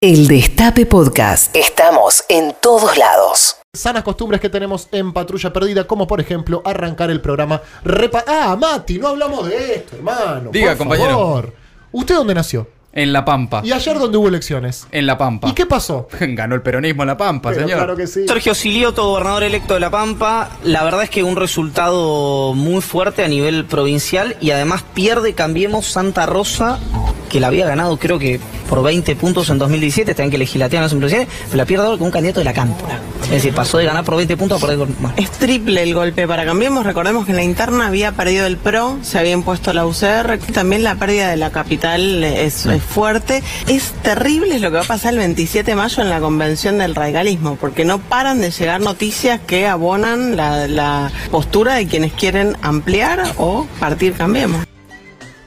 El 0.00 0.28
Destape 0.28 0.86
Podcast. 0.86 1.56
Estamos 1.56 2.22
en 2.28 2.54
todos 2.62 2.96
lados. 2.96 3.56
Sanas 3.74 4.04
costumbres 4.04 4.40
que 4.40 4.48
tenemos 4.48 4.88
en 4.92 5.12
Patrulla 5.12 5.52
Perdida, 5.52 5.88
como 5.88 6.06
por 6.06 6.20
ejemplo 6.20 6.62
arrancar 6.64 7.10
el 7.10 7.20
programa 7.20 7.60
Repa... 7.82 8.22
Ah, 8.28 8.56
Mati, 8.56 8.96
no 9.00 9.08
hablamos 9.08 9.48
de 9.48 9.74
esto, 9.74 9.96
hermano. 9.96 10.50
Diga, 10.52 10.68
por 10.76 10.78
compañero. 10.78 11.10
favor. 11.10 11.52
¿Usted 11.90 12.14
dónde 12.14 12.32
nació? 12.34 12.68
En 12.92 13.12
La 13.12 13.24
Pampa. 13.24 13.60
¿Y 13.64 13.72
ayer 13.72 13.98
dónde 13.98 14.18
hubo 14.18 14.28
elecciones? 14.28 14.86
En 14.92 15.04
La 15.04 15.18
Pampa. 15.18 15.48
¿Y 15.48 15.52
qué 15.52 15.66
pasó? 15.66 16.06
Ganó 16.20 16.54
el 16.54 16.62
peronismo 16.62 17.02
en 17.02 17.08
La 17.08 17.16
Pampa, 17.16 17.48
Pero 17.50 17.62
señor. 17.62 17.78
claro 17.78 17.96
que 17.96 18.06
sí. 18.06 18.24
Sergio 18.28 18.54
Silioto, 18.54 19.04
gobernador 19.04 19.42
electo 19.42 19.74
de 19.74 19.80
La 19.80 19.90
Pampa, 19.90 20.58
la 20.62 20.84
verdad 20.84 21.02
es 21.02 21.10
que 21.10 21.24
un 21.24 21.34
resultado 21.34 22.54
muy 22.54 22.82
fuerte 22.82 23.24
a 23.24 23.28
nivel 23.28 23.64
provincial 23.64 24.36
y 24.40 24.52
además 24.52 24.84
pierde 24.94 25.34
Cambiemos 25.34 25.86
Santa 25.86 26.24
Rosa, 26.26 26.78
que 27.28 27.40
la 27.40 27.48
había 27.48 27.66
ganado 27.66 27.96
creo 27.98 28.18
que 28.18 28.40
por 28.68 28.82
20 28.82 29.16
puntos 29.16 29.48
en 29.50 29.58
2017, 29.58 30.10
está 30.10 30.22
bien 30.22 30.30
que 30.30 30.38
legislativa 30.38 30.84
es 30.84 30.92
un 30.92 31.00
presidente, 31.00 31.32
pero 31.46 31.56
la 31.56 31.64
pierde 31.64 31.86
ahora 31.86 31.98
con 31.98 32.06
un 32.06 32.12
candidato 32.12 32.40
de 32.40 32.44
la 32.44 32.52
Cámpora. 32.52 33.00
Es 33.24 33.30
decir, 33.30 33.54
pasó 33.54 33.78
de 33.78 33.84
ganar 33.84 34.04
por 34.04 34.16
20 34.16 34.36
puntos 34.36 34.62
a 34.62 34.66
perder 34.66 34.86
por 34.86 35.00
más. 35.00 35.12
Es 35.16 35.30
triple 35.30 35.82
el 35.82 35.94
golpe 35.94 36.26
para 36.26 36.44
Cambiemos. 36.44 36.84
Recordemos 36.84 37.24
que 37.24 37.32
en 37.32 37.36
la 37.36 37.42
interna 37.42 37.86
había 37.86 38.12
perdido 38.12 38.46
el 38.46 38.56
PRO, 38.56 38.98
se 39.02 39.18
había 39.18 39.32
impuesto 39.32 39.72
la 39.72 39.86
UCR. 39.86 40.38
También 40.52 40.82
la 40.82 40.96
pérdida 40.96 41.30
de 41.30 41.36
la 41.36 41.50
capital 41.50 42.24
es, 42.24 42.66
es 42.66 42.82
fuerte. 42.82 43.42
Es 43.66 43.92
terrible 44.02 44.58
lo 44.58 44.70
que 44.70 44.76
va 44.76 44.82
a 44.82 44.86
pasar 44.86 45.12
el 45.12 45.18
27 45.18 45.70
de 45.70 45.76
mayo 45.76 46.02
en 46.02 46.10
la 46.10 46.20
convención 46.20 46.78
del 46.78 46.94
radicalismo, 46.94 47.56
porque 47.56 47.84
no 47.84 47.98
paran 47.98 48.40
de 48.40 48.50
llegar 48.50 48.80
noticias 48.80 49.40
que 49.46 49.66
abonan 49.66 50.36
la, 50.36 50.66
la 50.66 51.10
postura 51.30 51.74
de 51.74 51.86
quienes 51.86 52.12
quieren 52.12 52.56
ampliar 52.62 53.34
o 53.36 53.66
partir 53.78 54.14
Cambiemos. 54.14 54.77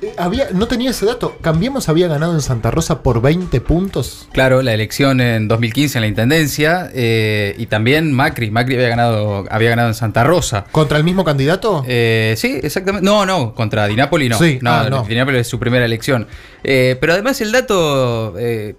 Eh, 0.01 0.13
Había, 0.17 0.49
no 0.53 0.67
tenía 0.67 0.89
ese 0.91 1.05
dato. 1.05 1.37
Cambiemos 1.41 1.87
había 1.89 2.07
ganado 2.07 2.33
en 2.33 2.41
Santa 2.41 2.71
Rosa 2.71 3.03
por 3.03 3.21
20 3.21 3.61
puntos. 3.61 4.27
Claro, 4.31 4.61
la 4.61 4.73
elección 4.73 5.21
en 5.21 5.47
2015 5.47 5.97
en 5.97 6.01
la 6.01 6.07
Intendencia 6.07 6.89
eh, 6.93 7.55
y 7.57 7.67
también 7.67 8.11
Macri. 8.11 8.49
Macri 8.51 8.75
había 8.75 8.89
ganado, 8.89 9.45
había 9.49 9.69
ganado 9.69 9.89
en 9.89 9.95
Santa 9.95 10.23
Rosa. 10.23 10.65
¿Contra 10.71 10.97
el 10.97 11.03
mismo 11.03 11.23
candidato? 11.23 11.83
Eh, 11.87 12.33
sí, 12.37 12.59
exactamente. 12.63 13.05
No, 13.05 13.25
no, 13.25 13.53
contra 13.53 13.87
Di 13.87 13.95
Napoli 13.95 14.29
no. 14.29 14.37
Sí, 14.37 14.59
no, 14.61 14.71
ah, 14.71 14.89
no. 14.89 15.05
Es 15.31 15.47
su 15.47 15.59
primera 15.59 15.85
elección. 15.85 16.27
Eh, 16.63 16.97
pero 16.99 17.13
además 17.13 17.39
el 17.41 17.51
dato 17.51 18.31
de- 18.33 18.75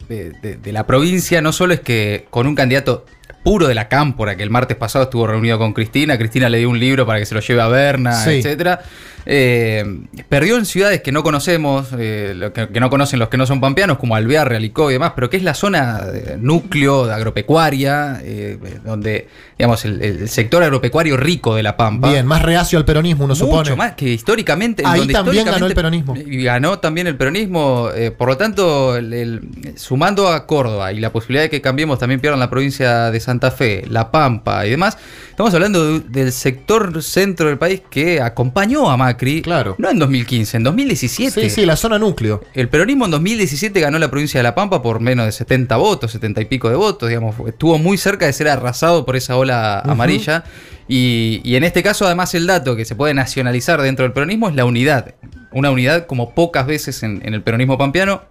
de 0.62 0.72
la 0.72 0.86
provincia 0.86 1.40
no 1.40 1.52
solo 1.52 1.74
es 1.74 1.80
que 1.80 2.26
con 2.30 2.46
un 2.46 2.54
candidato 2.54 3.04
puro 3.42 3.66
de 3.66 3.74
la 3.74 3.88
cámpora, 3.88 4.36
que 4.36 4.42
el 4.42 4.50
martes 4.50 4.76
pasado 4.76 5.04
estuvo 5.04 5.26
reunido 5.26 5.58
con 5.58 5.72
Cristina, 5.72 6.16
Cristina 6.18 6.48
le 6.48 6.58
dio 6.58 6.70
un 6.70 6.78
libro 6.78 7.04
para 7.06 7.18
que 7.18 7.26
se 7.26 7.34
lo 7.34 7.40
lleve 7.40 7.60
a 7.60 7.68
Berna, 7.68 8.12
Sí. 8.24 8.30
etcétera. 8.38 8.80
Eh, 9.24 9.84
perdió 10.28 10.56
en 10.58 10.66
ciudades 10.66 11.00
que 11.00 11.12
no 11.12 11.22
conocemos, 11.22 11.88
eh, 11.96 12.50
que, 12.52 12.68
que 12.70 12.80
no 12.80 12.90
conocen 12.90 13.20
los 13.20 13.28
que 13.28 13.36
no 13.36 13.46
son 13.46 13.60
pampeanos, 13.60 13.98
como 13.98 14.16
Alvear, 14.16 14.48
Realicó 14.48 14.90
y 14.90 14.94
demás, 14.94 15.12
pero 15.14 15.30
que 15.30 15.36
es 15.36 15.44
la 15.44 15.54
zona 15.54 15.98
de 16.06 16.36
núcleo 16.38 17.06
de 17.06 17.14
agropecuaria, 17.14 18.18
eh, 18.22 18.58
donde, 18.84 19.28
digamos, 19.56 19.84
el, 19.84 20.02
el 20.02 20.28
sector 20.28 20.64
agropecuario 20.64 21.16
rico 21.16 21.54
de 21.54 21.62
La 21.62 21.76
Pampa. 21.76 22.10
Bien, 22.10 22.26
más 22.26 22.42
reacio 22.42 22.78
al 22.80 22.84
peronismo, 22.84 23.24
uno 23.26 23.34
Mucho 23.34 23.44
supone. 23.46 23.76
más 23.76 23.92
que 23.92 24.08
históricamente. 24.08 24.82
en 24.82 24.88
Ahí 24.88 24.98
donde 25.00 25.12
también 25.14 25.36
históricamente- 25.46 25.52
ganó 25.52 25.66
el 25.68 25.74
peronismo. 26.14 26.42
Ganó 26.44 26.78
también 26.80 27.06
el 27.06 27.16
peronismo. 27.16 27.88
por 28.18 28.28
lo 28.28 28.36
tanto, 28.36 28.96
el- 28.96 29.12
el- 29.12 29.40
sumando 29.76 30.28
a 30.28 30.46
Córdoba 30.46 30.92
y 30.92 30.98
la 31.00 31.12
posibilidad 31.12 31.44
de 31.44 31.50
que 31.50 31.60
cambiemos 31.60 31.98
también 32.00 32.20
pierdan 32.20 32.40
la 32.40 32.50
provincia 32.50 33.10
de 33.12 33.20
Santa 33.32 33.50
Fe, 33.50 33.84
La 33.88 34.10
Pampa 34.10 34.66
y 34.66 34.70
demás, 34.70 34.98
estamos 35.30 35.52
hablando 35.54 35.84
de- 35.98 36.00
del 36.00 36.32
sector 36.32 37.02
centro 37.02 37.48
del 37.48 37.56
país 37.58 37.80
que 37.90 38.20
acompañó 38.20 38.90
a 38.90 38.96
Macri. 38.96 39.40
Claro. 39.42 39.74
No 39.78 39.88
en 39.90 39.98
2015, 39.98 40.58
en 40.58 40.64
2017. 40.64 41.40
Sí, 41.42 41.50
sí, 41.50 41.64
la 41.66 41.76
zona 41.76 41.98
núcleo. 41.98 42.42
El 42.54 42.68
peronismo 42.68 43.06
en 43.06 43.10
2017 43.12 43.80
ganó 43.80 43.98
la 43.98 44.10
provincia 44.10 44.38
de 44.38 44.42
La 44.44 44.54
Pampa 44.54 44.82
por 44.82 45.00
menos 45.00 45.24
de 45.26 45.32
70 45.32 45.76
votos, 45.76 46.12
70 46.12 46.42
y 46.42 46.44
pico 46.44 46.68
de 46.68 46.76
votos, 46.76 47.08
digamos, 47.08 47.34
estuvo 47.48 47.78
muy 47.78 47.96
cerca 47.96 48.26
de 48.26 48.32
ser 48.34 48.48
arrasado 48.48 49.06
por 49.06 49.16
esa 49.16 49.36
ola 49.36 49.80
amarilla. 49.80 50.44
Y, 50.88 51.40
y 51.44 51.56
en 51.56 51.64
este 51.64 51.82
caso, 51.82 52.04
además, 52.06 52.34
el 52.34 52.46
dato 52.46 52.76
que 52.76 52.84
se 52.84 52.94
puede 52.94 53.14
nacionalizar 53.14 53.80
dentro 53.80 54.02
del 54.04 54.12
peronismo 54.12 54.48
es 54.48 54.54
la 54.54 54.64
unidad. 54.64 55.14
Una 55.52 55.70
unidad 55.70 56.06
como 56.06 56.34
pocas 56.34 56.66
veces 56.66 57.02
en, 57.02 57.22
en 57.24 57.34
el 57.34 57.42
peronismo 57.42 57.78
pampeano, 57.78 58.22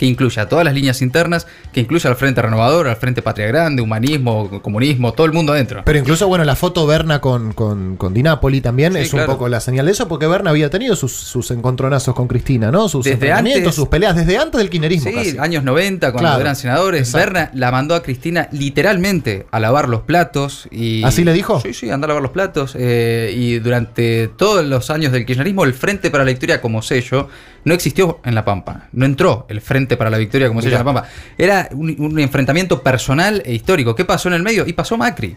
que 0.00 0.06
incluya 0.06 0.48
todas 0.48 0.64
las 0.64 0.72
líneas 0.72 1.02
internas, 1.02 1.46
que 1.74 1.80
incluya 1.80 2.08
al 2.08 2.16
Frente 2.16 2.40
Renovador, 2.40 2.88
al 2.88 2.96
Frente 2.96 3.20
Patria 3.20 3.46
Grande, 3.48 3.82
humanismo, 3.82 4.62
comunismo, 4.62 5.12
todo 5.12 5.26
el 5.26 5.32
mundo 5.34 5.52
adentro. 5.52 5.82
Pero 5.84 5.98
incluso, 5.98 6.26
bueno, 6.26 6.42
la 6.44 6.56
foto 6.56 6.86
Berna 6.86 7.20
con, 7.20 7.52
con, 7.52 7.96
con 7.98 8.14
Di 8.14 8.22
Napoli 8.22 8.62
también 8.62 8.94
Sí, 8.94 9.00
es 9.00 9.12
un 9.12 9.26
poco 9.26 9.46
la 9.50 9.60
señal 9.60 9.84
de 9.84 9.92
eso, 9.92 10.08
porque 10.08 10.26
Berna 10.26 10.48
había 10.50 10.70
tenido 10.70 10.96
sus, 10.96 11.12
sus 11.12 11.50
encontronazos 11.50 12.14
con 12.14 12.28
Cristina, 12.28 12.70
¿no? 12.70 12.88
Sus 12.88 13.04
Desde 13.04 13.30
antes- 13.30 13.74
sus 13.74 13.88
peleas, 13.88 14.16
desde 14.16 14.38
antes 14.38 14.58
del 14.58 14.70
kirchnerismo 14.70 15.10
Sí, 15.10 15.14
casi. 15.16 15.38
años 15.38 15.64
90, 15.64 16.12
cuando 16.12 16.28
Claro, 16.30 16.40
eran 16.40 16.56
senadores. 16.56 17.00
exacto. 17.02 17.18
Berna 17.34 17.50
la 17.52 17.70
mandó 17.70 17.94
a 17.94 18.02
Cristina 18.02 18.48
literalmente 18.52 19.46
a 19.50 19.60
lavar 19.60 19.88
los 19.88 20.00
platos. 20.00 20.66
Y, 20.70 21.02
¿Así 21.04 21.24
le 21.24 21.32
dijo? 21.34 21.60
Sí, 21.60 21.74
sí, 21.74 21.90
anda 21.90 22.06
a 22.06 22.08
lavar 22.08 22.22
los 22.22 22.32
platos. 22.32 22.74
eh, 22.74 23.34
y 23.36 23.58
durante 23.58 24.28
todos 24.28 24.64
los 24.64 24.88
años 24.90 25.12
del 25.12 25.26
kirchnerismo, 25.26 25.64
el 25.64 25.74
Frente 25.74 26.10
para 26.10 26.24
la 26.24 26.30
Victoria 26.30 26.60
como 26.62 26.80
sello 26.80 27.28
no 27.64 27.74
existió 27.74 28.20
en 28.24 28.34
La 28.34 28.44
Pampa. 28.46 28.88
No 28.92 29.04
entró 29.04 29.44
el 29.50 29.60
Frente 29.60 29.89
para 29.96 30.10
la 30.10 30.18
Victoria 30.18 30.48
como 30.48 30.60
Mirá. 30.60 30.72
en 30.72 30.78
La 30.78 30.84
Pampa. 30.84 31.08
Era 31.38 31.68
un, 31.72 31.94
un 31.98 32.18
enfrentamiento 32.18 32.82
personal 32.82 33.42
e 33.44 33.54
histórico. 33.54 33.94
¿Qué 33.94 34.04
pasó 34.04 34.28
en 34.28 34.34
el 34.34 34.42
medio? 34.42 34.66
Y 34.66 34.72
pasó 34.72 34.96
Macri. 34.96 35.36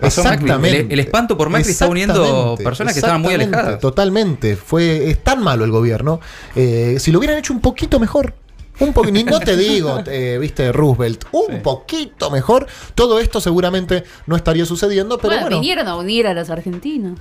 Pasó 0.00 0.22
Macri. 0.24 0.36
Exactamente. 0.42 0.80
El, 0.80 0.92
el 0.92 1.00
espanto 1.00 1.36
por 1.36 1.50
Macri 1.50 1.70
está 1.70 1.86
uniendo 1.88 2.56
personas 2.62 2.92
que 2.94 2.98
estaban 3.00 3.20
muy 3.22 3.34
alejadas. 3.34 3.78
Totalmente. 3.80 4.56
Fue, 4.56 5.10
es 5.10 5.22
tan 5.22 5.42
malo 5.42 5.64
el 5.64 5.70
gobierno. 5.70 6.20
Eh, 6.56 6.96
si 6.98 7.12
lo 7.12 7.18
hubieran 7.18 7.38
hecho 7.38 7.52
un 7.52 7.60
poquito 7.60 7.98
mejor. 8.00 8.34
Un 8.80 8.92
poqu- 8.92 9.12
ni- 9.12 9.22
no 9.22 9.38
te 9.38 9.56
digo, 9.58 10.02
eh, 10.06 10.36
viste, 10.40 10.72
Roosevelt, 10.72 11.26
un 11.30 11.46
Sí. 11.46 11.52
poquito 11.62 12.28
mejor. 12.32 12.66
Todo 12.96 13.20
esto 13.20 13.40
seguramente 13.40 14.02
no 14.26 14.34
estaría 14.34 14.66
sucediendo, 14.66 15.16
pero 15.18 15.28
bueno, 15.34 15.42
bueno, 15.42 15.60
vinieron 15.60 15.86
a 15.86 15.94
unir 15.96 16.26
a 16.26 16.34
los 16.34 16.50
argentinos. 16.50 17.20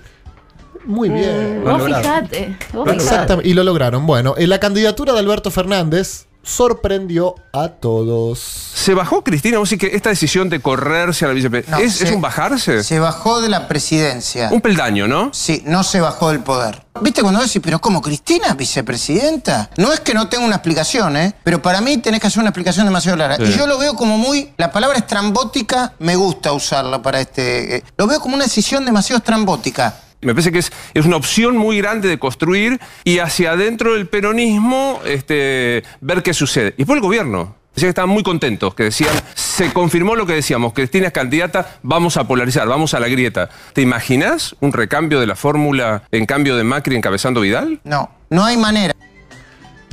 muy 0.86 1.10
bien. 1.10 1.62
Vos 1.64 1.84
fijate, 1.86 2.58
vos 2.74 2.88
Lo 2.88 2.94
fijate. 2.94 3.04
Exactamente, 3.04 3.50
y 3.50 3.54
lo 3.54 3.64
lograron. 3.64 4.08
Bueno, 4.08 4.34
en 4.36 4.50
la 4.50 4.60
candidatura 4.60 5.14
de 5.14 5.20
Alberto 5.20 5.52
Fernández 5.52 6.26
sorprendió 6.44 7.36
a 7.54 7.70
todos. 7.70 8.40
¿Se 8.40 8.94
bajó 8.94 9.24
Cristina? 9.24 9.58
¿Vos 9.58 9.70
decís 9.70 9.90
que 9.90 9.96
esta 9.96 10.10
decisión 10.10 10.50
de 10.50 10.60
correrse 10.60 11.26
a 11.26 11.30
la 11.30 11.34
vicepresidenta 11.34 11.78
No, 11.78 11.84
¿es, 11.84 12.12
un 12.12 12.22
bajarse? 12.22 12.84
Se 12.84 13.00
bajó 13.00 13.42
de 13.42 13.50
la 13.50 13.68
presidencia. 13.68 14.50
Un 14.52 14.62
peldaño, 14.62 15.08
¿no? 15.08 15.30
Sí, 15.34 15.64
no 15.66 15.84
se 15.84 16.02
bajó 16.02 16.30
del 16.30 16.42
poder. 16.42 16.84
¿Viste 17.02 17.22
cuando 17.22 17.42
decís, 17.42 17.62
pero 17.64 17.80
cómo, 17.80 18.02
Cristina, 18.02 18.54
vicepresidenta? 18.54 19.70
No 19.78 19.92
es 19.92 20.02
que 20.02 20.14
no 20.14 20.28
tenga 20.30 20.46
una 20.46 20.56
explicación, 20.56 21.18
¿eh? 21.18 21.34
Pero 21.44 21.62
para 21.62 21.82
mí 21.82 21.98
tenés 21.98 22.20
que 22.20 22.28
hacer 22.28 22.40
una 22.40 22.50
explicación 22.50 22.86
demasiado 22.86 23.18
larga. 23.18 23.38
Sí. 23.38 23.52
Y 23.52 23.58
yo 23.58 23.66
lo 23.66 23.80
veo 23.80 23.96
como 23.96 24.18
muy... 24.18 24.54
La 24.58 24.72
palabra 24.72 25.00
estrambótica 25.00 25.94
me 26.00 26.16
gusta 26.16 26.52
usarla 26.54 27.02
para 27.02 27.20
este... 27.20 27.78
eh, 27.78 27.84
lo 27.98 28.06
veo 28.06 28.20
como 28.20 28.36
una 28.36 28.44
decisión 28.44 28.86
demasiado 28.86 29.18
estrambótica. 29.18 30.03
Me 30.24 30.34
parece 30.34 30.52
que 30.52 30.60
es, 30.60 30.72
es 30.94 31.06
una 31.06 31.18
opción 31.18 31.58
muy 31.58 31.78
grande 31.78 32.08
de 32.08 32.20
construir 32.20 32.80
y 33.04 33.20
hacia 33.20 33.52
adentro 33.52 33.94
del 33.94 34.08
peronismo 34.08 35.02
este, 35.06 35.84
ver 36.02 36.24
qué 36.24 36.34
sucede. 36.34 36.74
Y 36.78 36.86
por 36.86 36.98
el 36.98 37.02
gobierno. 37.02 37.56
Decía 37.74 37.88
que 37.88 37.90
estaban 37.90 38.12
muy 38.12 38.22
contentos, 38.22 38.76
que 38.76 38.84
decían, 38.84 39.16
se 39.34 39.74
confirmó 39.74 40.16
lo 40.16 40.28
que 40.28 40.34
decíamos, 40.34 40.74
Cristina 40.74 41.08
es 41.08 41.14
candidata, 41.14 41.80
vamos 41.82 42.18
a 42.18 42.28
polarizar, 42.28 42.68
vamos 42.68 42.94
a 42.94 43.00
la 43.00 43.08
grieta. 43.08 43.50
¿Te 43.74 43.82
imaginas 43.82 44.56
un 44.60 44.74
recambio 44.74 45.20
de 45.20 45.26
la 45.26 45.36
fórmula 45.36 46.04
en 46.12 46.28
cambio 46.28 46.56
de 46.56 46.64
Macri 46.64 46.96
encabezando 46.96 47.42
Vidal? 47.42 47.80
No, 47.84 48.12
no 48.30 48.46
hay 48.46 48.58
manera. 48.58 48.94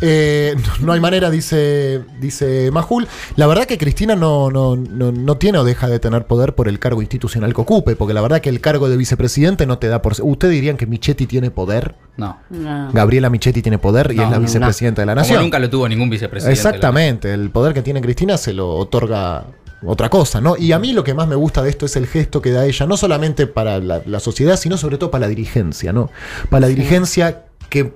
Eh, 0.00 0.56
no, 0.80 0.92
hay 0.92 1.00
manera, 1.00 1.30
dice, 1.30 2.02
dice 2.20 2.70
Majul. 2.70 3.06
La 3.36 3.46
verdad 3.46 3.66
que 3.66 3.78
Cristina 3.78 4.16
no, 4.16 4.50
no, 4.50 4.76
no, 4.76 5.12
no 5.12 5.36
tiene 5.36 5.58
o 5.58 5.64
deja 5.64 5.88
de 5.88 5.98
tener 5.98 6.26
poder 6.26 6.54
por 6.54 6.68
el 6.68 6.78
cargo 6.78 7.02
institucional 7.02 7.54
que 7.54 7.60
ocupe, 7.60 7.96
porque 7.96 8.14
la 8.14 8.20
verdad 8.22 8.40
que 8.40 8.48
el 8.48 8.60
cargo 8.60 8.88
de 8.88 8.96
vicepresidente 8.96 9.66
no 9.66 9.78
te 9.78 9.88
da 9.88 10.02
por... 10.02 10.14
¿Ustedes 10.22 10.54
dirían 10.54 10.76
que 10.76 10.86
Michetti 10.86 11.26
tiene 11.26 11.50
poder? 11.50 11.94
No. 12.16 12.38
No. 12.50 12.90
Gabriela 12.92 13.30
Michetti 13.30 13.62
tiene 13.62 13.78
poder 13.78 14.10
y 14.12 14.16
No, 14.16 14.24
es 14.24 14.30
la 14.30 14.36
no, 14.36 14.42
vicepresidenta 14.42 15.02
de 15.02 15.06
la 15.06 15.12
Como 15.12 15.22
nación. 15.22 15.42
nunca 15.42 15.58
lo 15.58 15.70
tuvo 15.70 15.88
ningún 15.88 16.10
vicepresidente. 16.10 16.52
Exactamente, 16.52 17.32
el 17.32 17.50
poder 17.50 17.74
que 17.74 17.82
tiene 17.82 18.00
Cristina 18.00 18.36
se 18.36 18.52
lo 18.52 18.74
otorga 18.76 19.44
otra 19.82 20.10
cosa, 20.10 20.40
¿no? 20.40 20.56
Y 20.58 20.72
a 20.72 20.78
mí 20.78 20.92
lo 20.92 21.02
que 21.04 21.14
más 21.14 21.26
me 21.26 21.34
gusta 21.36 21.62
de 21.62 21.70
esto 21.70 21.86
es 21.86 21.96
el 21.96 22.06
gesto 22.06 22.42
que 22.42 22.50
da 22.50 22.66
ella, 22.66 22.86
no 22.86 22.96
solamente 22.98 23.46
para 23.46 23.78
la, 23.78 24.02
la 24.04 24.20
sociedad, 24.20 24.56
sino 24.58 24.76
sobre 24.76 24.98
todo 24.98 25.10
para 25.10 25.22
la 25.22 25.28
dirigencia, 25.28 25.92
¿no? 25.92 26.10
Para 26.50 26.62
la 26.62 26.66
dirigencia 26.66 27.44
que... 27.70 27.94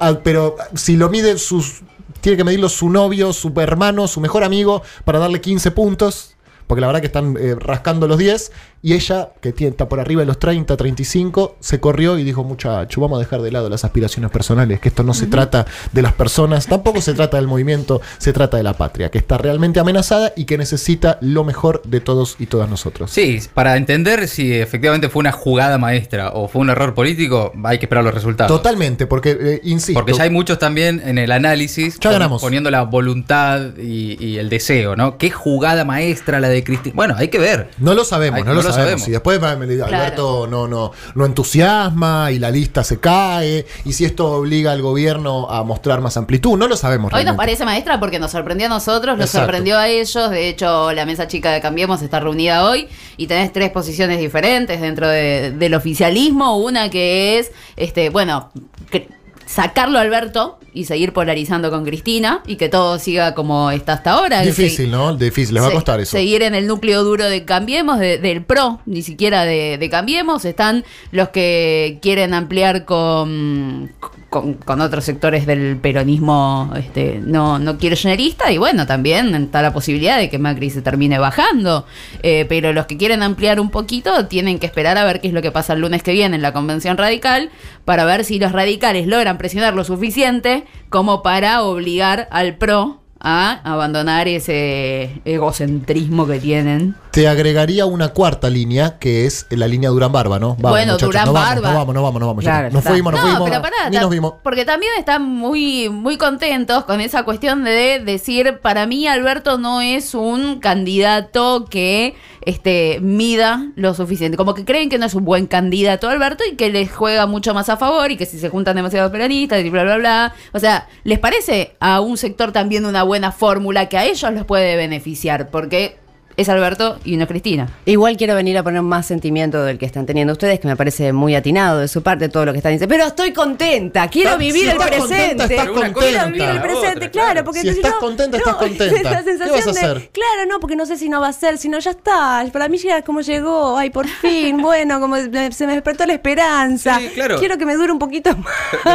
ah, 0.00 0.18
Pero 0.22 0.56
si 0.74 0.96
lo 0.96 1.08
mide 1.08 1.38
sus... 1.38 1.82
Tiene 2.20 2.36
que 2.36 2.44
medirlo 2.44 2.68
su 2.68 2.88
novio, 2.90 3.32
su 3.32 3.52
hermano, 3.60 4.08
su 4.08 4.20
mejor 4.20 4.44
amigo, 4.44 4.82
para 5.04 5.18
darle 5.18 5.40
15 5.40 5.70
puntos. 5.72 6.34
porque 6.66 6.80
la 6.80 6.86
verdad 6.86 7.00
que 7.00 7.06
están 7.06 7.36
eh, 7.38 7.54
rascando 7.58 8.08
los 8.08 8.18
10, 8.18 8.50
y 8.86 8.92
ella, 8.92 9.30
que 9.40 9.52
tiene- 9.54 9.70
está 9.70 9.88
por 9.88 9.98
arriba 9.98 10.20
de 10.20 10.26
los 10.26 10.38
30, 10.38 10.76
35, 10.76 11.56
se 11.58 11.80
corrió 11.80 12.18
y 12.18 12.22
dijo, 12.22 12.44
muchacho, 12.44 13.00
vamos 13.00 13.16
a 13.16 13.20
dejar 13.20 13.40
de 13.40 13.50
lado 13.50 13.70
las 13.70 13.82
aspiraciones 13.82 14.30
personales, 14.30 14.78
que 14.78 14.90
esto 14.90 15.02
no 15.02 15.14
se 15.14 15.26
trata 15.26 15.64
de 15.92 16.02
las 16.02 16.12
personas, 16.12 16.66
tampoco 16.66 17.00
se 17.00 17.14
trata 17.14 17.38
del 17.38 17.48
movimiento, 17.48 18.02
se 18.18 18.34
trata 18.34 18.58
de 18.58 18.62
la 18.62 18.74
patria, 18.74 19.10
que 19.10 19.16
está 19.16 19.38
realmente 19.38 19.80
amenazada 19.80 20.34
y 20.36 20.44
que 20.44 20.58
necesita 20.58 21.16
lo 21.22 21.44
mejor 21.44 21.80
de 21.86 22.00
todos 22.00 22.36
y 22.38 22.44
todas 22.44 22.68
nosotros. 22.68 23.10
Sí, 23.10 23.40
para 23.54 23.78
entender 23.78 24.28
si 24.28 24.52
efectivamente 24.52 25.08
fue 25.08 25.20
una 25.20 25.32
jugada 25.32 25.78
maestra 25.78 26.32
o 26.34 26.46
fue 26.48 26.60
un 26.60 26.68
error 26.68 26.92
político, 26.92 27.52
hay 27.64 27.78
que 27.78 27.86
esperar 27.86 28.04
los 28.04 28.12
resultados. 28.12 28.52
Totalmente, 28.54 29.06
porque, 29.06 29.30
eh, 29.40 29.60
insisto, 29.64 29.98
Porque 29.98 30.12
ya 30.12 30.24
hay 30.24 30.30
muchos 30.30 30.58
también 30.58 31.00
en 31.06 31.16
el 31.16 31.32
análisis 31.32 31.98
Ya 32.00 32.10
ganamos. 32.12 32.42
poniendo 32.42 32.70
la 32.70 32.82
voluntad 32.82 33.78
y, 33.78 34.22
y 34.22 34.36
el 34.36 34.50
deseo, 34.50 34.94
¿no? 34.94 35.16
¿Qué 35.16 35.30
jugada 35.30 35.86
maestra 35.86 36.38
la 36.38 36.50
de 36.50 36.62
Cristina? 36.62 36.94
Bueno, 36.94 37.14
hay 37.16 37.28
que 37.28 37.38
ver. 37.38 37.70
No 37.78 37.94
lo 37.94 38.04
sabemos, 38.04 38.44
no, 38.44 38.52
lo, 38.52 38.73
sabemos. 38.74 39.08
Y 39.08 39.10
después 39.12 39.40
Alberto 39.42 40.46
no, 40.46 40.66
no, 40.68 40.92
no 41.14 41.24
entusiasma 41.26 42.30
y 42.30 42.38
la 42.38 42.50
lista 42.50 42.84
se 42.84 42.98
cae. 43.00 43.66
Y 43.84 43.92
si 43.92 44.04
esto 44.04 44.30
obliga 44.32 44.72
al 44.72 44.82
gobierno 44.82 45.48
a 45.50 45.62
mostrar 45.64 46.00
más 46.00 46.16
amplitud, 46.16 46.56
no 46.58 46.68
lo 46.68 46.76
sabemos. 46.76 47.12
Hoy 47.12 47.24
nos 47.24 47.36
parece 47.36 47.64
maestra 47.64 48.00
porque 48.00 48.18
nos 48.18 48.30
sorprendió 48.32 48.66
a 48.66 48.70
nosotros, 48.70 49.16
nos 49.16 49.30
sorprendió 49.40 49.78
a 49.78 49.88
ellos. 49.88 50.30
De 50.30 50.48
hecho, 50.48 50.92
la 50.92 51.06
mesa 51.06 51.28
chica 51.28 51.52
de 51.52 51.60
Cambiemos 51.60 52.02
está 52.02 52.20
reunida 52.20 52.68
hoy 52.68 52.88
y 53.16 53.26
tenés 53.26 53.52
tres 53.52 53.70
posiciones 53.70 54.18
diferentes 54.18 54.80
dentro 54.80 55.08
de- 55.08 55.52
del 55.52 55.74
oficialismo. 55.74 56.56
Una 56.58 56.90
que 56.90 57.38
es, 57.38 57.50
este, 57.76 58.10
bueno, 58.10 58.50
que- 58.90 59.08
sacarlo 59.46 59.98
a 59.98 60.02
Alberto 60.02 60.58
y 60.72 60.84
seguir 60.86 61.12
polarizando 61.12 61.70
con 61.70 61.84
Cristina 61.84 62.42
y 62.46 62.56
que 62.56 62.68
todo 62.68 62.98
siga 62.98 63.34
como 63.34 63.70
está 63.70 63.92
hasta 63.92 64.12
ahora. 64.12 64.42
Difícil, 64.42 64.90
¿no? 64.90 65.14
Difícil, 65.16 65.54
les 65.54 65.62
va 65.62 65.68
a 65.68 65.72
costar 65.72 66.00
eso. 66.00 66.10
Seguir 66.10 66.42
en 66.42 66.54
el 66.56 66.66
núcleo 66.66 67.04
duro 67.04 67.24
de 67.26 67.44
Cambiemos, 67.44 67.98
de- 68.00 68.18
del 68.18 68.42
PRO, 68.42 68.80
ni 68.84 69.02
siquiera 69.02 69.44
de, 69.44 69.78
de 69.78 69.88
Cambiemos. 69.90 70.44
Están 70.44 70.84
los 71.12 71.28
que 71.28 71.98
quieren 72.02 72.34
ampliar 72.34 72.84
con, 72.84 73.92
con, 74.30 74.54
con 74.54 74.80
otros 74.80 75.04
sectores 75.04 75.46
del 75.46 75.76
peronismo 75.76 76.72
este, 76.76 77.20
no, 77.24 77.60
no 77.60 77.78
kirchnerista. 77.78 78.50
Y 78.50 78.58
bueno, 78.58 78.84
también 78.84 79.32
está 79.36 79.62
la 79.62 79.72
posibilidad 79.72 80.18
de 80.18 80.28
que 80.28 80.38
Macri 80.40 80.70
se 80.70 80.82
termine 80.82 81.20
bajando. 81.20 81.86
Eh, 82.24 82.46
pero 82.48 82.72
los 82.72 82.86
que 82.86 82.96
quieren 82.96 83.22
ampliar 83.22 83.60
un 83.60 83.70
poquito 83.70 84.26
tienen 84.26 84.58
que 84.58 84.66
esperar 84.66 84.98
a 84.98 85.04
ver 85.04 85.20
qué 85.20 85.28
es 85.28 85.34
lo 85.34 85.40
que 85.42 85.52
pasa 85.52 85.74
el 85.74 85.80
lunes 85.82 86.02
que 86.02 86.12
viene 86.12 86.34
en 86.34 86.42
la 86.42 86.52
convención 86.52 86.96
radical 86.96 87.50
para 87.84 88.04
ver 88.04 88.24
si 88.24 88.40
los 88.40 88.50
radicales 88.50 89.06
logran 89.06 89.38
presionar 89.44 89.74
lo 89.74 89.84
suficiente 89.84 90.64
como 90.88 91.22
para 91.22 91.64
obligar 91.64 92.28
al 92.30 92.56
PRO 92.56 93.02
a 93.20 93.60
abandonar 93.70 94.26
ese 94.26 95.20
egocentrismo 95.26 96.26
que 96.26 96.40
tienen. 96.40 96.94
Te 97.14 97.28
agregaría 97.28 97.86
una 97.86 98.08
cuarta 98.08 98.50
línea, 98.50 98.98
que 98.98 99.24
es 99.24 99.46
la 99.50 99.68
línea 99.68 99.88
Durán 99.90 100.10
Barba, 100.10 100.40
¿no? 100.40 100.56
Vamos, 100.56 100.70
Bueno, 100.72 100.94
muchachos, 100.94 101.10
Durán 101.10 101.26
no 101.26 101.32
vamos, 101.32 101.48
Barba. 101.48 101.68
No 101.68 101.74
vamos, 101.78 101.94
no 101.94 102.02
vamos, 102.02 102.20
no 102.20 102.26
vamos. 102.26 102.42
Claro, 102.42 102.70
nos 102.70 102.78
está. 102.80 102.90
fuimos, 102.90 103.12
nos 103.12 103.22
no, 103.22 103.28
fuimos. 103.28 103.50
pero 103.50 103.62
pará, 103.62 103.88
ni 103.88 103.98
nos 103.98 104.10
vimos. 104.10 104.34
porque 104.42 104.64
también 104.64 104.90
están 104.98 105.22
muy, 105.22 105.88
muy 105.90 106.16
contentos 106.16 106.84
con 106.86 107.00
esa 107.00 107.22
cuestión 107.22 107.62
de 107.62 108.02
decir, 108.04 108.58
para 108.60 108.86
mí 108.86 109.06
Alberto 109.06 109.58
no 109.58 109.80
es 109.80 110.12
un 110.16 110.58
candidato 110.58 111.66
que 111.70 112.16
este, 112.40 112.98
mida 113.00 113.68
lo 113.76 113.94
suficiente. 113.94 114.36
Como 114.36 114.54
que 114.54 114.64
creen 114.64 114.88
que 114.88 114.98
no 114.98 115.06
es 115.06 115.14
un 115.14 115.24
buen 115.24 115.46
candidato 115.46 116.08
Alberto 116.08 116.42
y 116.50 116.56
que 116.56 116.68
les 116.68 116.92
juega 116.92 117.26
mucho 117.26 117.54
más 117.54 117.68
a 117.68 117.76
favor 117.76 118.10
y 118.10 118.16
que 118.16 118.26
si 118.26 118.40
se 118.40 118.48
juntan 118.48 118.74
demasiados 118.74 119.12
peronistas 119.12 119.64
y 119.64 119.70
bla, 119.70 119.84
bla, 119.84 119.98
bla. 119.98 120.34
O 120.52 120.58
sea, 120.58 120.88
¿les 121.04 121.20
parece 121.20 121.76
a 121.78 122.00
un 122.00 122.16
sector 122.16 122.50
también 122.50 122.84
una 122.84 123.04
buena 123.04 123.30
fórmula 123.30 123.88
que 123.88 123.98
a 123.98 124.04
ellos 124.04 124.32
les 124.32 124.44
puede 124.44 124.74
beneficiar? 124.74 125.48
Porque 125.50 126.02
es 126.36 126.48
Alberto 126.48 126.98
y 127.04 127.16
no 127.16 127.22
es 127.24 127.28
Cristina. 127.28 127.68
Igual 127.86 128.16
quiero 128.16 128.34
venir 128.34 128.58
a 128.58 128.62
poner 128.62 128.82
más 128.82 129.06
sentimiento 129.06 129.62
del 129.64 129.78
que 129.78 129.86
están 129.86 130.06
teniendo 130.06 130.32
ustedes, 130.32 130.58
que 130.60 130.66
me 130.68 130.76
parece 130.76 131.12
muy 131.12 131.34
atinado 131.34 131.78
de 131.80 131.88
su 131.88 132.02
parte 132.02 132.28
todo 132.28 132.44
lo 132.44 132.52
que 132.52 132.58
están 132.58 132.72
diciendo. 132.72 132.92
Pero 132.92 133.06
estoy 133.06 133.32
contenta, 133.32 134.08
quiero 134.08 134.30
Está- 134.30 134.38
vivir 134.38 134.62
si 134.62 134.68
el 134.68 134.72
estás 134.72 134.86
presente. 134.88 135.14
contenta, 135.16 135.44
estás 135.44 135.66
contenta. 135.68 136.00
Quiero 136.00 136.26
vivir 136.32 136.42
el 136.48 136.60
presente, 136.60 136.96
otra, 136.96 137.10
claro, 137.10 137.44
porque 137.44 137.60
Si 137.60 137.68
estás 137.68 137.92
no- 137.92 137.98
contenta, 138.00 138.36
estás 138.38 138.54
contenta. 138.56 138.94
La 139.10 139.22
¿Qué 139.22 139.50
vas 139.50 139.66
a 139.66 139.72
de, 139.72 139.78
hacer? 139.78 140.10
claro, 140.12 140.48
no, 140.48 140.60
porque 140.60 140.76
no 140.76 140.86
sé 140.86 140.96
si 140.96 141.08
no 141.08 141.20
va 141.20 141.28
a 141.28 141.32
ser, 141.32 141.58
si 141.58 141.68
no 141.68 141.78
ya 141.78 141.90
está. 141.92 142.44
Para 142.52 142.68
mí 142.68 142.78
llega 142.78 143.02
como 143.02 143.20
llegó, 143.20 143.76
ay, 143.78 143.90
por 143.90 144.06
fin, 144.22 144.60
bueno, 144.60 145.00
como 145.00 145.16
se 145.16 145.66
me 145.66 145.72
despertó 145.74 146.04
la 146.06 146.14
esperanza. 146.14 146.98
Sí, 146.98 147.08
claro. 147.14 147.38
Quiero 147.38 147.58
que 147.58 147.66
me 147.66 147.74
dure 147.74 147.92
un 147.92 147.98
poquito 147.98 148.30
Lo 148.30 148.36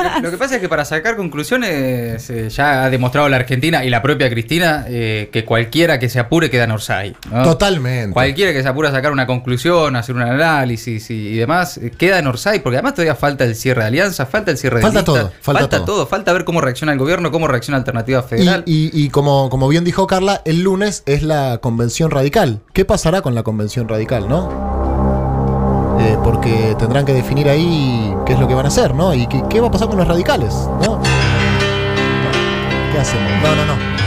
más. 0.03 0.21
lo 0.21 0.29
que 0.31 0.37
pasa 0.37 0.55
es 0.55 0.61
que 0.61 0.69
para 0.69 0.83
sacar 0.85 1.15
conclusiones 1.15 2.29
eh, 2.29 2.49
ya 2.49 2.83
ha 2.85 2.89
demostrado 2.89 3.27
la 3.29 3.37
Argentina 3.37 3.83
y 3.83 3.89
la 3.89 4.01
propia 4.01 4.29
Cristina 4.29 4.85
eh, 4.87 5.29
que 5.31 5.45
cualquiera 5.45 5.99
que 5.99 6.09
se 6.09 6.19
apure 6.19 6.49
queda 6.49 6.65
en 6.65 6.71
Orsay. 6.71 7.15
¿No? 7.31 7.43
Totalmente. 7.43 8.13
Cualquiera 8.13 8.51
que 8.53 8.61
se 8.61 8.67
apure 8.67 8.87
a 8.89 8.91
sacar 8.91 9.11
una 9.11 9.25
conclusión, 9.27 9.95
hacer 9.95 10.15
un 10.15 10.21
análisis 10.21 11.09
y, 11.09 11.13
y 11.29 11.35
demás, 11.35 11.77
eh, 11.77 11.91
queda 11.97 12.19
en 12.19 12.27
Orsay, 12.27 12.59
porque 12.61 12.77
además 12.77 12.93
todavía 12.95 13.15
falta 13.15 13.43
el 13.43 13.55
cierre 13.55 13.81
de 13.81 13.87
alianza, 13.87 14.25
falta 14.25 14.51
el 14.51 14.57
cierre 14.57 14.77
de 14.77 14.81
Falta 14.81 14.99
listas, 14.99 15.15
todo, 15.15 15.31
falta 15.41 15.85
todo. 15.85 16.07
falta 16.07 16.33
ver 16.33 16.45
cómo 16.45 16.61
reacciona 16.61 16.91
el 16.93 16.99
gobierno, 16.99 17.31
cómo 17.31 17.47
reacciona 17.47 17.77
Alternativa 17.77 18.23
Federal. 18.23 18.63
Y, 18.65 18.85
y- 18.93 19.03
y 19.05 19.09
como, 19.09 19.49
como 19.49 19.67
bien 19.67 19.83
dijo 19.83 20.07
Carla, 20.07 20.41
el 20.45 20.61
lunes 20.63 21.03
es 21.05 21.23
la 21.23 21.59
convención 21.61 22.11
radical. 22.11 22.61
¿Qué 22.73 22.85
pasará 22.85 23.21
con 23.21 23.35
la 23.35 23.43
convención 23.43 23.87
radical, 23.87 24.27
no? 24.27 25.97
Eh, 26.01 26.17
porque 26.23 26.75
tendrán 26.79 27.05
que 27.05 27.13
definir 27.13 27.49
ahí 27.49 28.13
qué 28.25 28.33
es 28.33 28.39
lo 28.39 28.47
que 28.47 28.53
van 28.53 28.65
a 28.65 28.69
hacer, 28.69 28.95
¿no? 28.95 29.13
Y 29.13 29.27
qué, 29.27 29.43
qué 29.49 29.59
va 29.59 29.67
a 29.67 29.71
pasar 29.71 29.89
con 29.89 29.97
los 29.97 30.07
radicales, 30.07 30.53
¿no? 30.81 31.01
¿Qué 32.93 32.99
hacemos? 32.99 33.31
No, 33.43 33.55
no, 33.55 33.65
no. 33.65 33.98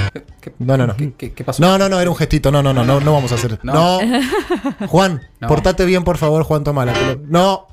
¿Qué- 0.43 0.53
No, 0.59 0.77
no, 0.77 0.87
no. 0.89 0.97
¿Qué, 0.97 1.13
qué- 1.17 1.33
qué 1.33 1.45
pasó? 1.45 1.63
No, 1.63 1.79
no, 1.79 1.89
no, 1.89 1.99
era 2.01 2.11
un 2.11 2.17
gestito. 2.17 2.51
No, 2.51 2.63
no, 2.63 2.75
no, 2.75 2.85
no, 2.85 3.01
no 3.01 3.13
vamos 3.15 3.33
a 3.33 3.37
hacer. 3.37 3.59
No. 3.63 3.73
No. 3.73 4.21
Juan, 4.89 5.23
No. 5.41 5.49
portate 5.49 5.85
bien, 5.87 6.05
por 6.05 6.19
favor, 6.19 6.43
Juan 6.43 6.65
Tomala. 6.65 6.93
lo- 6.93 7.17
No. 7.29 7.67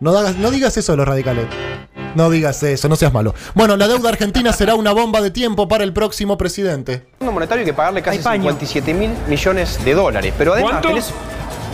No, 0.00 0.10
hagas- 0.16 0.36
no 0.36 0.50
digas 0.50 0.76
eso 0.76 0.92
de 0.92 0.98
los 0.98 1.08
radicales. 1.08 1.46
No 2.14 2.30
digas 2.30 2.62
eso, 2.62 2.88
no 2.88 2.94
seas 2.94 3.12
malo. 3.12 3.34
Bueno, 3.54 3.76
la 3.76 3.88
deuda 3.88 4.08
argentina 4.10 4.52
será 4.52 4.74
una 4.76 4.92
bomba 4.92 5.20
de 5.20 5.30
tiempo 5.32 5.66
para 5.66 5.82
el 5.82 5.92
próximo 5.92 6.36
presidente. 6.38 7.08
Fondo 7.18 7.32
Monetario 7.32 7.62
hay 7.62 7.66
que 7.66 7.72
pagarle 7.74 8.02
casi 8.02 8.18
57 8.18 8.94
mil 8.94 9.10
millones 9.26 9.84
de 9.84 9.94
dólares. 9.94 10.32
Pero 10.38 10.52
además 10.52 10.80
tenés 10.82 11.12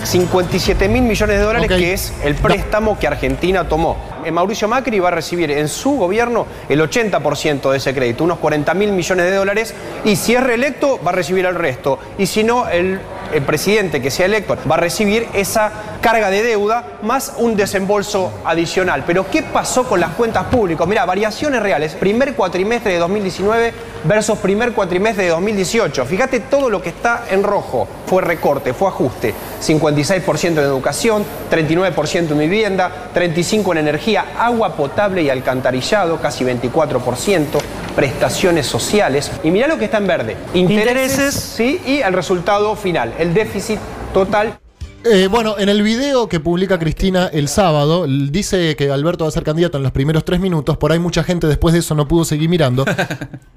57 0.04 0.88
mil 0.88 1.02
millones 1.02 1.38
de 1.38 1.44
dólares, 1.44 1.68
que 1.68 1.92
es 1.92 2.12
el 2.24 2.34
préstamo 2.36 2.98
que 2.98 3.06
Argentina 3.06 3.68
tomó. 3.68 3.96
Eh, 4.25 4.31
Mauricio 4.31 4.69
Macri 4.69 4.99
va 4.99 5.08
a 5.08 5.12
recibir 5.12 5.50
en 5.50 5.69
su 5.69 5.93
gobierno 5.93 6.46
el 6.69 6.81
80% 6.81 7.70
de 7.70 7.76
ese 7.76 7.94
crédito, 7.94 8.25
unos 8.25 8.38
40 8.38 8.75
mil 8.75 8.93
millones 8.93 9.26
de 9.26 9.34
dólares. 9.34 9.75
Y 10.05 10.17
si 10.17 10.34
es 10.34 10.43
reelecto, 10.43 11.00
va 11.05 11.11
a 11.11 11.14
recibir 11.14 11.46
el 11.46 11.55
resto. 11.55 11.99
Y 12.19 12.26
si 12.26 12.44
no, 12.44 12.69
el, 12.69 13.00
el 13.32 13.43
presidente 13.43 14.00
que 14.02 14.11
sea 14.11 14.26
electo 14.26 14.56
va 14.70 14.76
a 14.76 14.78
recibir 14.78 15.28
esa 15.34 15.72
carga 16.00 16.31
de 16.31 16.43
deuda 16.43 16.84
más 17.02 17.34
un 17.38 17.56
desembolso 17.56 18.32
adicional. 18.44 19.05
Pero 19.06 19.31
¿qué 19.31 19.43
pasó 19.43 19.84
con 19.84 20.00
las 20.00 20.11
cuentas 20.11 20.44
públicas? 20.44 20.87
Mira, 20.87 21.05
variaciones 21.05 21.62
reales. 21.62 21.94
Primer 21.94 22.34
cuatrimestre 22.34 22.93
de 22.93 22.99
2019 22.99 23.75
versus 24.05 24.38
primer 24.38 24.73
cuatrimestre 24.73 25.25
de 25.25 25.31
2018. 25.31 26.05
Fíjate 26.06 26.40
todo 26.40 26.70
lo 26.70 26.82
que 26.82 26.88
está 26.90 27.25
en 27.31 27.43
rojo. 27.43 27.87
Fue 28.10 28.22
recorte, 28.22 28.74
fue 28.74 28.88
ajuste. 28.88 29.32
56% 29.62 30.46
en 30.46 30.58
educación, 30.58 31.24
39% 31.48 32.32
en 32.32 32.38
vivienda, 32.40 32.90
35% 33.14 33.70
en 33.70 33.78
energía, 33.78 34.24
agua 34.36 34.74
potable 34.74 35.22
y 35.22 35.30
alcantarillado, 35.30 36.20
casi 36.20 36.44
24%, 36.44 37.44
prestaciones 37.94 38.66
sociales. 38.66 39.30
Y 39.44 39.52
mirá 39.52 39.68
lo 39.68 39.78
que 39.78 39.84
está 39.84 39.98
en 39.98 40.08
verde. 40.08 40.36
Intereses, 40.54 41.36
sí, 41.36 41.80
y 41.86 42.00
el 42.00 42.12
resultado 42.12 42.74
final, 42.74 43.14
el 43.16 43.32
déficit 43.32 43.78
total. 44.12 44.58
Eh, 45.02 45.28
bueno, 45.30 45.54
en 45.59 45.71
el 45.71 45.80
video 45.83 46.28
que 46.28 46.40
publica 46.40 46.78
Cristina 46.78 47.28
el 47.33 47.49
sábado, 47.49 48.04
dice 48.07 48.76
que 48.76 48.90
Alberto 48.90 49.25
va 49.25 49.28
a 49.28 49.33
ser 49.33 49.45
candidato 49.45 49.78
en 49.78 49.83
los 49.83 49.92
primeros 49.92 50.26
tres 50.26 50.40
minutos. 50.40 50.76
Por 50.76 50.92
ahí 50.92 50.99
mucha 50.99 51.25
gente 51.25 51.47
después 51.47 51.73
de 51.73 51.78
eso 51.78 51.95
no 51.95 52.07
pudo 52.07 52.25
seguir 52.25 52.49
mirando. 52.49 52.85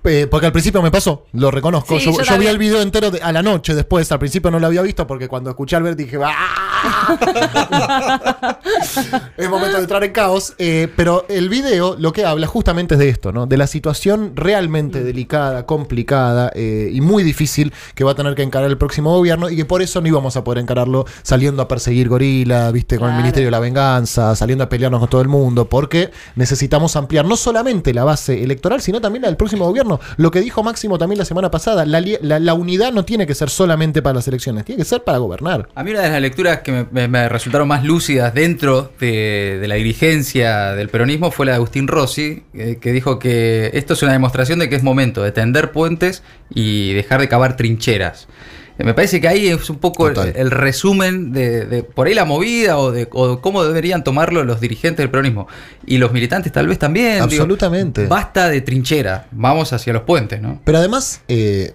Eh, 0.06 0.28
porque 0.30 0.48
al 0.48 0.52
principio 0.52 0.82
me 0.82 0.92
pasó, 0.92 1.28
lo 1.32 1.50
reconozco. 1.50 1.98
Sí, 1.98 2.04
yo 2.04 2.12
yo 2.12 2.24
yo 2.24 2.38
vi 2.38 2.48
el 2.48 2.58
video 2.58 2.82
entero 2.82 3.10
de- 3.10 3.22
a 3.22 3.32
la 3.32 3.42
noche 3.42 3.74
después. 3.74 4.12
Al 4.12 4.20
principio 4.20 4.52
no 4.52 4.60
lo 4.60 4.68
había 4.68 4.82
visto 4.82 5.08
porque 5.08 5.30
cuando 5.30 5.50
escuché 5.50 5.78
a 5.78 5.80
Alberto 5.80 6.04
dije, 6.04 6.18
es 9.38 9.50
momento 9.50 9.78
de 9.78 9.82
entrar 9.84 10.04
en 10.04 10.12
caos. 10.12 10.56
Eh, 10.58 10.90
pero 10.98 11.26
el 11.30 11.48
video 11.48 11.96
lo 11.98 12.12
que 12.12 12.26
habla 12.26 12.48
justamente 12.48 12.96
es 12.96 13.00
de 13.00 13.08
esto, 13.08 13.32
¿no? 13.32 13.46
De 13.46 13.56
la 13.56 13.66
situación 13.66 14.34
realmente 14.36 15.06
delicada, 15.06 15.66
complicada 15.66 16.52
eh, 16.54 16.90
y 16.92 17.00
muy 17.00 17.24
difícil 17.24 17.72
que 17.96 18.04
va 18.04 18.12
a 18.12 18.16
tener 18.16 18.36
que 18.36 18.44
encarar 18.44 18.70
el 18.70 18.78
próximo 18.78 19.16
gobierno 19.16 19.50
y 19.50 19.56
que 19.56 19.64
por 19.64 19.82
eso 19.82 20.02
no 20.02 20.08
íbamos 20.10 20.36
a 20.36 20.44
poder 20.44 20.60
encararlo 20.62 21.06
saliendo 21.34 21.63
a 21.63 21.68
perseguir 21.68 22.10
gorila, 22.10 22.70
viste, 22.72 23.00
con 23.00 23.10
el. 23.10 23.18
Ministerio 23.18 23.48
de 23.48 23.52
la 23.52 23.60
Venganza, 23.60 24.36
saliendo 24.36 24.63
a 24.66 24.70
pelearnos 24.70 25.00
con 25.00 25.10
todo 25.10 25.22
el 25.22 25.28
mundo, 25.28 25.68
porque 25.68 26.12
necesitamos 26.36 26.96
ampliar 26.96 27.25
no 27.25 27.36
solamente 27.36 27.92
la 27.94 28.04
base 28.04 28.44
electoral, 28.44 28.82
sino 28.82 29.02
también 29.02 29.24
la 29.24 29.30
del 29.30 29.38
próximo 29.38 29.66
gobierno. 29.66 30.00
Lo 30.18 30.30
que 30.30 30.42
dijo 30.42 30.62
Máximo 30.62 31.00
también 31.00 31.18
la 31.18 31.25
semana 31.25 31.50
pasada, 31.50 31.86
la, 31.86 32.02
la- 32.22 32.40
la 32.40 32.54
unidad 32.54 32.92
no 32.94 33.04
tiene 33.06 33.25
que 33.25 33.34
ser 33.34 33.50
solamente 33.50 34.02
para 34.04 34.16
las 34.16 34.28
elecciones, 34.28 34.63
tiene 34.66 34.84
que 34.84 34.86
ser 34.88 35.04
para 35.04 35.18
gobernar. 35.18 35.70
A 35.74 35.84
mí 35.84 35.90
una 35.92 36.02
de 36.02 36.10
las 36.12 36.22
lecturas 36.22 36.60
que 36.60 36.72
me, 36.72 36.86
me- 36.92 37.08
me 37.08 37.30
resultaron 37.30 37.68
más 37.68 37.84
lúcidas 37.84 38.34
dentro 38.34 38.92
de, 39.00 39.58
de 39.60 39.68
la 39.68 39.75
dirigencia 39.75 40.74
del 40.74 40.90
peronismo 40.90 41.32
fue 41.32 41.46
la 41.48 41.54
de 41.54 41.56
Agustín 41.56 41.88
Rossi, 41.88 42.44
eh, 42.54 42.78
que 42.80 42.92
dijo 42.92 43.18
que 43.18 43.72
esto 43.74 43.94
es 43.94 44.04
una 44.04 44.12
demostración 44.12 44.60
de 44.60 44.70
que 44.70 44.75
es 44.75 44.84
momento 44.84 45.24
de 45.24 45.32
tender 45.32 45.72
puentes 45.72 46.22
y 46.54 46.94
dejar 46.94 47.22
de 47.22 47.28
cavar 47.28 47.56
trincheras. 47.58 48.28
Eh, 48.77 48.84
Me 48.84 48.94
parece 48.94 49.22
que 49.22 49.27
ahí 49.27 49.48
es 49.48 49.70
un 49.70 49.77
poco 49.77 50.10
el, 50.10 50.51
resumen 50.51 51.32
de, 51.32 51.65
de 51.65 51.84
por 51.84 52.08
ahí 52.08 52.13
la 52.13 52.25
movida 52.25 52.77
o 52.77 52.92
de, 52.92 53.08
o 53.12 53.36
de 53.36 53.42
cómo 53.42 53.63
deberían 53.63 54.03
tomarlo 54.03 54.44
los 54.44 54.60
dirigentes 54.60 54.98
del 54.98 55.10
peronismo. 55.10 55.48
Y 55.86 55.98
los 55.98 56.12
militantes 56.12 56.51
tal 56.51 56.68
vez 56.68 56.80
también. 56.80 57.13
digo, 57.13 57.24
Absolutamente. 57.44 58.08
basta 58.08 58.50
de 58.50 58.62
trinchera, 58.62 59.27
vamos 59.32 59.74
hacia 59.74 59.94
los 59.94 60.03
puentes, 60.03 60.42
¿no? 60.42 60.60
Pero 60.63 60.77
además, 60.80 61.22
eh, 61.27 61.74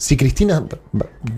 si 0.00 0.16
Cristina, 0.16 0.62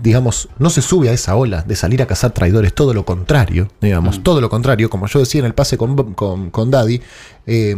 digamos, 0.03 0.47
no 0.59 0.69
se 0.69 0.83
sube 0.83 1.09
a 1.09 1.13
esa 1.13 1.35
ola 1.35 1.63
de 1.63 1.75
salir 1.75 2.01
a 2.03 2.05
cazar 2.05 2.31
traidores, 2.31 2.73
todo 2.73 2.93
lo 2.93 3.03
contrario, 3.05 3.67
digamos, 3.81 4.19
Mm. 4.19 4.23
todo 4.23 4.39
lo 4.39 4.49
contrario, 4.49 4.89
como 4.89 5.07
yo 5.07 5.19
decía 5.19 5.39
en 5.39 5.45
el 5.45 5.55
pase 5.55 5.77
con, 5.77 6.13
con, 6.13 6.51
con 6.51 6.69
Daddy, 6.69 7.01
eh, 7.47 7.75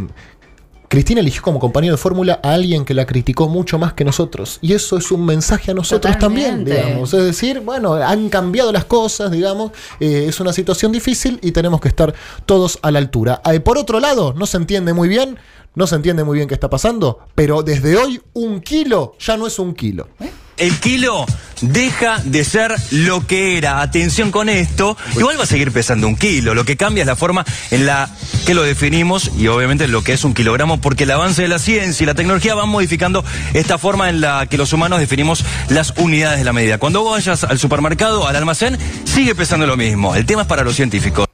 Cristina 0.94 1.22
eligió 1.22 1.42
como 1.42 1.58
compañero 1.58 1.96
de 1.96 1.98
fórmula 1.98 2.40
a 2.44 2.54
alguien 2.54 2.86
que 2.86 2.94
la 2.94 3.08
criticó 3.08 3.50
mucho 3.50 3.80
más 3.80 3.94
que 3.94 4.06
nosotros. 4.06 4.60
Y 4.62 4.74
eso 4.74 4.96
es 4.96 5.12
un 5.12 5.26
mensaje 5.26 5.72
a 5.72 5.74
nosotros 5.74 6.20
también, 6.20 6.64
digamos. 6.64 7.12
Es 7.16 7.24
decir, 7.24 7.62
bueno, 7.62 7.96
han 7.96 8.30
cambiado 8.30 8.72
las 8.72 8.86
cosas, 8.86 9.32
digamos, 9.32 9.72
eh, 10.00 10.26
es 10.28 10.40
una 10.40 10.54
situación 10.54 10.92
difícil 10.92 11.40
y 11.42 11.52
tenemos 11.52 11.82
que 11.82 11.88
estar 11.88 12.14
todos 12.46 12.78
a 12.84 12.92
la 12.92 13.00
altura. 13.00 13.42
Eh, 13.52 13.60
por 13.60 13.80
otro 13.80 14.00
lado, 14.00 14.36
no 14.38 14.46
se 14.46 14.58
entiende 14.58 14.94
muy 14.94 15.10
bien, 15.10 15.40
no 15.74 15.88
se 15.88 15.96
entiende 15.96 16.24
muy 16.24 16.38
bien 16.38 16.48
qué 16.48 16.54
está 16.54 16.70
pasando, 16.70 17.22
pero 17.34 17.64
desde 17.64 17.98
hoy 17.98 18.22
un 18.34 18.62
kilo 18.62 19.16
ya 19.18 19.36
no 19.36 19.48
es 19.48 19.58
un 19.58 19.74
kilo. 19.74 20.10
El 20.58 20.80
kilo 20.80 21.26
deja 21.62 22.20
de 22.24 22.44
ser 22.44 22.76
lo 22.92 23.26
que 23.26 23.58
era. 23.58 23.82
Atención 23.82 24.32
con 24.32 24.50
esto. 24.50 24.98
Igual 25.16 25.40
va 25.40 25.44
a 25.44 25.48
seguir 25.48 25.72
pesando 25.72 26.08
un 26.08 26.16
kilo. 26.16 26.54
Lo 26.54 26.66
que 26.66 26.78
cambia 26.78 27.02
es 27.02 27.08
la 27.08 27.16
forma 27.16 27.46
en 27.72 27.86
la 27.86 28.10
que 28.46 28.54
lo 28.54 28.64
definimos 28.64 29.32
y 29.38 29.48
obviamente 29.48 29.88
lo 29.88 30.04
que 30.04 30.14
es 30.14 30.24
un 30.24 30.34
kilogramo, 30.34 30.82
porque 30.82 31.06
el 31.06 31.12
avance 31.12 31.42
de 31.42 31.48
la 31.48 31.60
ciencia 31.60 32.04
y 32.04 32.08
la 32.08 32.14
tecnología 32.14 32.56
van 32.56 32.70
modificando 32.70 33.24
esta 33.54 33.78
forma 33.78 34.10
en 34.10 34.22
la 34.22 34.46
que 34.48 34.58
los 34.58 34.74
humanos 34.74 35.00
definimos 35.00 35.44
las 35.70 35.94
unidades 35.98 36.40
de 36.40 36.46
la 36.46 36.54
medida. 36.54 36.78
Cuando 36.78 37.02
vos 37.02 37.14
vayas 37.14 37.44
al 37.44 37.58
supermercado, 37.60 38.28
al 38.28 38.36
almacén, 38.36 38.78
sigue 39.06 39.34
pesando 39.34 39.66
lo 39.66 39.78
mismo. 39.78 40.16
El 40.16 40.26
tema 40.26 40.42
es 40.44 40.48
para 40.48 40.64
los 40.64 40.76
científicos. 40.76 41.26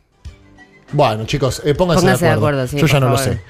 Bueno, 0.91 1.25
chicos, 1.25 1.61
eh, 1.65 1.75
pónganse, 1.75 2.01
Pónganse 2.01 2.25
de 2.25 2.31
de 2.31 2.37
acuerdo. 2.37 2.67
sí, 2.67 2.77
Yo 2.77 2.87
ya 2.87 2.99
no 2.99 3.09
lo 3.09 3.17
sé. 3.17 3.41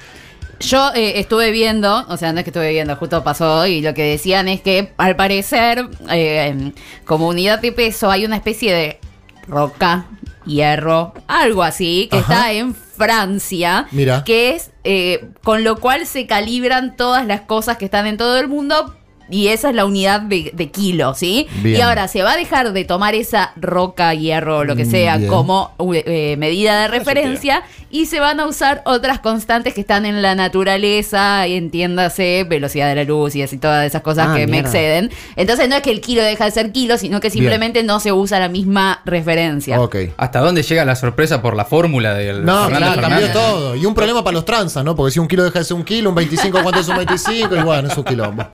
Yo 0.59 0.91
eh, 0.93 1.19
estuve 1.19 1.51
viendo, 1.51 2.05
o 2.07 2.17
sea, 2.17 2.33
no 2.33 2.39
es 2.39 2.43
que 2.43 2.49
estuve 2.49 2.71
viendo, 2.71 2.95
justo 2.97 3.23
pasó 3.23 3.65
y 3.65 3.81
lo 3.81 3.93
que 3.93 4.03
decían 4.03 4.47
es 4.47 4.61
que 4.61 4.91
al 4.97 5.15
parecer, 5.15 5.87
eh, 6.09 6.73
como 7.05 7.27
unidad 7.27 7.59
de 7.59 7.71
peso, 7.71 8.11
hay 8.11 8.25
una 8.25 8.35
especie 8.35 8.73
de 8.73 8.99
roca, 9.47 10.05
hierro, 10.45 11.13
algo 11.27 11.63
así, 11.63 12.07
que 12.11 12.17
Ajá. 12.17 12.33
está 12.33 12.51
en 12.51 12.75
Francia, 12.75 13.87
Mira. 13.91 14.23
que 14.25 14.55
es 14.55 14.71
eh, 14.83 15.29
con 15.43 15.63
lo 15.63 15.79
cual 15.79 16.05
se 16.05 16.27
calibran 16.27 16.97
todas 16.97 17.25
las 17.25 17.41
cosas 17.41 17.77
que 17.77 17.85
están 17.85 18.07
en 18.07 18.17
todo 18.17 18.37
el 18.37 18.47
mundo. 18.47 18.95
Y 19.29 19.47
esa 19.49 19.69
es 19.69 19.75
la 19.75 19.85
unidad 19.85 20.21
de, 20.21 20.51
de 20.53 20.69
kilo, 20.71 21.13
¿sí? 21.13 21.47
Bien. 21.61 21.77
Y 21.77 21.81
ahora 21.81 22.07
se 22.07 22.23
va 22.23 22.33
a 22.33 22.37
dejar 22.37 22.73
de 22.73 22.83
tomar 22.85 23.15
esa 23.15 23.53
roca, 23.55 24.13
hierro, 24.13 24.63
lo 24.63 24.75
que 24.75 24.85
Mm, 24.85 24.91
sea, 24.91 25.17
bien. 25.17 25.29
como 25.29 25.75
eh, 25.93 26.35
medida 26.37 26.81
de 26.81 26.87
referencia 26.87 27.63
y 27.91 28.05
se 28.07 28.19
van 28.19 28.39
a 28.39 28.45
usar 28.47 28.81
otras 28.85 29.19
constantes 29.19 29.73
que 29.73 29.81
están 29.81 30.05
en 30.05 30.21
la 30.21 30.35
naturaleza, 30.35 31.47
y 31.47 31.55
entiéndase, 31.55 32.45
velocidad 32.47 32.87
de 32.89 32.95
la 32.95 33.03
luz 33.03 33.35
y 33.35 33.41
así 33.41 33.57
todas 33.57 33.85
esas 33.85 34.01
cosas 34.01 34.27
Ah, 34.29 34.35
que 34.35 34.47
me 34.47 34.59
exceden. 34.59 35.09
Entonces 35.35 35.69
no 35.69 35.75
es 35.75 35.81
que 35.81 35.91
el 35.91 36.01
kilo 36.01 36.21
deja 36.23 36.45
de 36.45 36.51
ser 36.51 36.71
kilo, 36.71 36.97
sino 36.97 37.19
que 37.19 37.29
simplemente 37.29 37.83
no 37.83 37.99
se 37.99 38.11
usa 38.11 38.39
la 38.39 38.49
misma 38.49 39.01
referencia. 39.05 39.79
Ok. 39.81 39.95
¿Hasta 40.17 40.39
dónde 40.39 40.61
llega 40.63 40.85
la 40.85 40.95
sorpresa 40.95 41.41
por 41.41 41.55
la 41.55 41.65
fórmula 41.65 42.13
del 42.13 42.45
No, 42.45 42.67
claro, 42.69 43.01
cambió 43.01 43.31
todo. 43.31 43.75
Y 43.75 43.85
un 43.85 43.93
problema 43.95 44.23
para 44.23 44.33
los 44.35 44.45
transas, 44.45 44.83
¿no? 44.83 44.95
Porque 44.95 45.11
si 45.11 45.19
un 45.19 45.27
kilo 45.27 45.43
deja 45.43 45.59
de 45.59 45.65
ser 45.65 45.75
un 45.77 45.83
kilo, 45.83 46.09
un 46.09 46.15
25, 46.15 46.61
¿cuánto 46.61 46.79
es 46.81 46.87
un 46.87 46.97
25? 46.97 47.55
Y 47.55 47.59
bueno, 47.61 47.87
es 47.89 47.97
un 47.97 48.03
quilombo. 48.03 48.49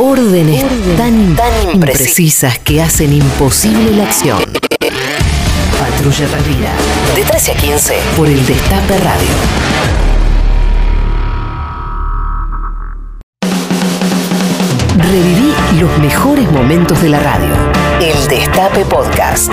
Órdenes 0.00 0.64
tan, 0.96 1.34
tan 1.34 1.52
imprecisas 1.74 2.56
que 2.60 2.80
hacen 2.80 3.12
imposible 3.12 3.96
la 3.96 4.04
acción. 4.04 4.38
Patrulla 5.76 6.26
Perdida. 6.28 6.70
De 7.16 7.24
13 7.24 7.50
a 7.50 7.54
15 7.56 7.94
por 8.16 8.28
el 8.28 8.46
Destape 8.46 8.96
Radio. 8.98 9.28
Reviví 14.98 15.52
los 15.80 15.98
mejores 15.98 16.48
momentos 16.52 17.02
de 17.02 17.08
la 17.08 17.18
radio. 17.18 17.54
El 18.00 18.28
Destape 18.28 18.84
Podcast. 18.84 19.52